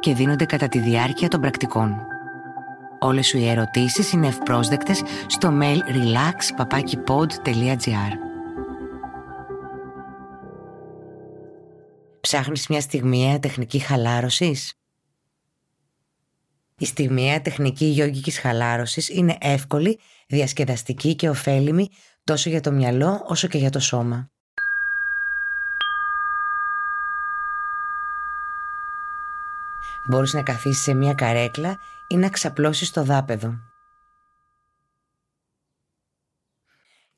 [0.00, 2.06] και δίνονται κατά τη διάρκεια των πρακτικών.
[2.98, 7.38] Όλες σου οι ερωτήσεις είναι ευπρόσδεκτες στο mail relax.pod.gr
[12.20, 14.74] Ψάχνεις μια στιγμιαία τεχνική χαλάρωσης;
[16.78, 21.88] Η στιγμιαία τεχνική γιόγκικης χαλάρωσης είναι εύκολη, διασκεδαστική και ωφέλιμη
[22.24, 24.30] τόσο για το μυαλό όσο και για το σώμα.
[30.08, 31.78] Μπορείς να καθίσεις σε μια καρέκλα
[32.08, 33.58] ή να ξαπλώσεις το δάπεδο.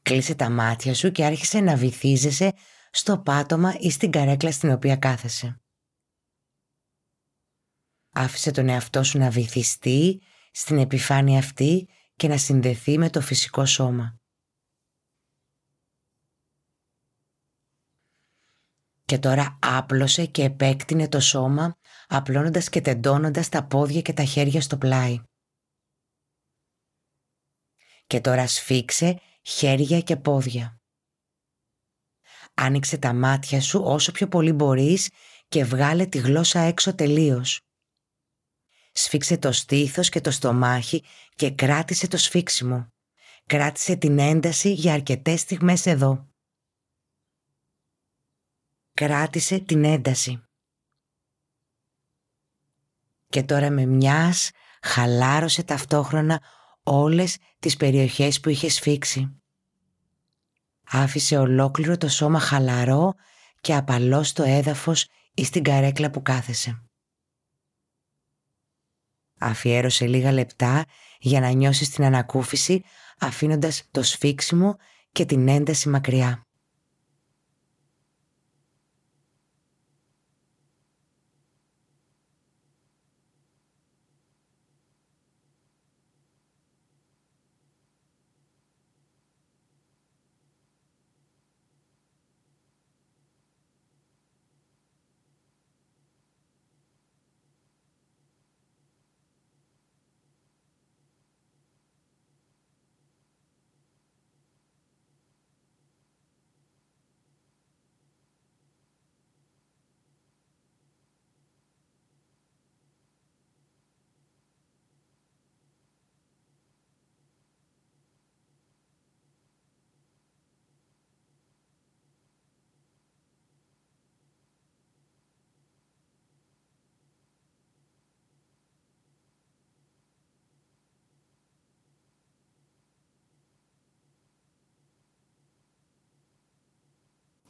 [0.03, 2.55] Κλείσε τα μάτια σου και άρχισε να βυθίζεσαι
[2.91, 5.61] στο πάτωμα ή στην καρέκλα στην οποία κάθεσαι.
[8.12, 13.67] Άφησε τον εαυτό σου να βυθιστεί στην επιφάνεια αυτή και να συνδεθεί με το φυσικό
[13.67, 14.20] σώμα.
[19.11, 24.61] Και τώρα άπλωσε και επέκτηνε το σώμα απλώνοντας και τεντώνοντας τα πόδια και τα χέρια
[24.61, 25.20] στο πλάι.
[28.06, 30.80] Και τώρα σφίξε χέρια και πόδια.
[32.55, 35.11] Άνοιξε τα μάτια σου όσο πιο πολύ μπορείς
[35.48, 37.61] και βγάλε τη γλώσσα έξω τελείως.
[38.92, 42.89] Σφίξε το στήθος και το στομάχι και κράτησε το σφίξιμο.
[43.47, 46.30] Κράτησε την ένταση για αρκετές στιγμές εδώ.
[49.01, 50.43] Κράτησε την ένταση
[53.29, 54.51] και τώρα με μιας
[54.83, 56.42] χαλάρωσε ταυτόχρονα
[56.83, 59.41] όλες τις περιοχές που είχε σφίξει.
[60.84, 63.14] Άφησε ολόκληρο το σώμα χαλαρό
[63.61, 66.83] και απαλό στο έδαφος ή στην καρέκλα που κάθεσε.
[69.39, 70.85] Αφιέρωσε λίγα λεπτά
[71.19, 72.83] για να νιώσεις την ανακούφιση
[73.19, 74.77] αφήνοντας το σφίξιμο
[75.13, 76.49] και την ένταση μακριά.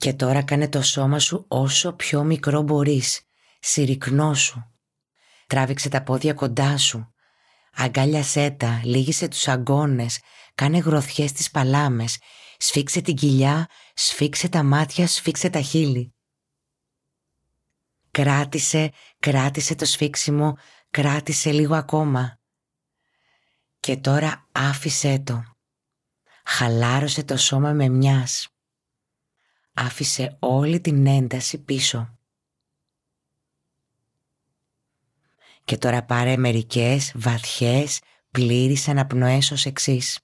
[0.01, 3.21] Και τώρα κάνε το σώμα σου όσο πιο μικρό μπορείς.
[3.61, 4.63] Συρρυκνώσου.
[5.47, 7.15] Τράβηξε τα πόδια κοντά σου.
[7.73, 10.21] Αγκάλιασέ τα, λύγησε τους αγκώνες,
[10.55, 12.19] κάνε γροθιές στις παλάμες,
[12.59, 16.15] σφίξε την κοιλιά, σφίξε τα μάτια, σφίξε τα χείλη.
[18.11, 20.57] Κράτησε, κράτησε το σφίξιμο,
[20.91, 22.39] κράτησε λίγο ακόμα.
[23.81, 25.43] Και τώρα άφησέ το.
[26.45, 28.49] Χαλάρωσε το σώμα με μιας
[29.81, 32.19] άφησε όλη την ένταση πίσω.
[35.65, 40.19] Και τώρα πάρε μερικές βαθιές πλήρεις αναπνοές ως εξής.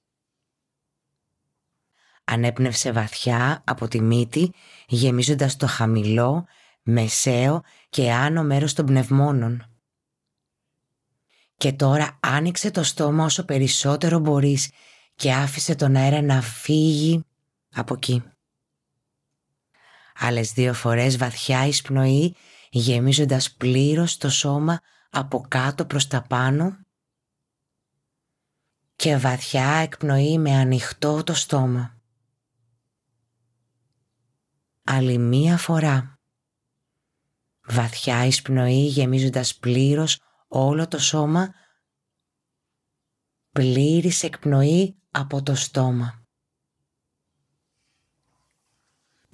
[2.24, 4.52] Ανέπνευσε βαθιά από τη μύτη
[4.86, 6.46] γεμίζοντας το χαμηλό,
[6.82, 9.70] μεσαίο και άνω μέρος των πνευμόνων.
[11.56, 14.70] Και τώρα άνοιξε το στόμα όσο περισσότερο μπορείς
[15.14, 17.24] και άφησε τον αέρα να φύγει
[17.74, 18.22] από εκεί.
[20.18, 22.34] Άλλες δύο φορές βαθιά εισπνοή
[22.70, 24.80] γεμίζοντας πλήρως το σώμα
[25.10, 26.76] από κάτω προς τα πάνω
[28.96, 32.00] και βαθιά εκπνοή με ανοιχτό το στόμα.
[34.84, 36.18] Άλλη μία φορά.
[37.64, 41.54] Βαθιά εισπνοή γεμίζοντας πλήρως όλο το σώμα
[43.52, 46.25] πλήρης εκπνοή από το στόμα.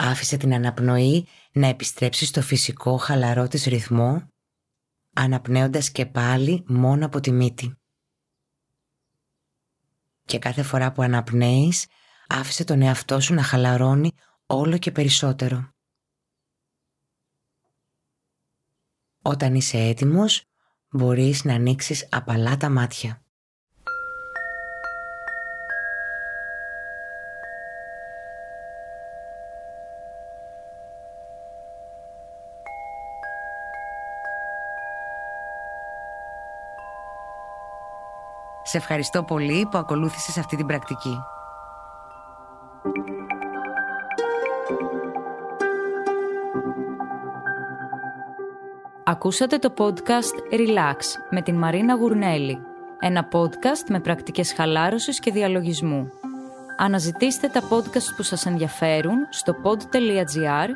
[0.05, 4.29] Άφησε την αναπνοή να επιστρέψει στο φυσικό χαλαρό της ρυθμό
[5.15, 7.77] αναπνέοντας και πάλι μόνο από τη μύτη.
[10.25, 11.87] Και κάθε φορά που αναπνέεις,
[12.27, 14.13] άφησε τον εαυτό σου να χαλαρώνει
[14.47, 15.71] όλο και περισσότερο.
[19.23, 20.45] Όταν είσαι έτοιμος,
[20.91, 23.25] μπορείς να ανοίξεις απαλά τα μάτια.
[38.63, 41.19] Σε ευχαριστώ πολύ που ακολούθησες αυτή την πρακτική.
[49.05, 50.97] Ακούσατε το podcast Relax
[51.31, 52.59] με την Μαρίνα Γουρνέλη.
[53.01, 56.11] Ένα podcast με πρακτικές χαλάρωσης και διαλογισμού.
[56.77, 60.69] Αναζητήστε τα podcast που σας ενδιαφέρουν στο pod.gr,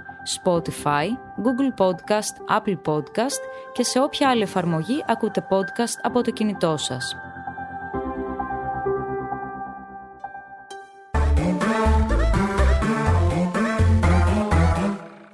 [0.42, 1.06] Spotify,
[1.44, 3.40] Google Podcast, Apple Podcast
[3.72, 7.16] και σε όποια άλλη εφαρμογή ακούτε podcast από το κινητό σας.